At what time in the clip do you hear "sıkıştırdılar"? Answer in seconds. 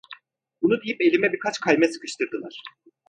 1.87-2.57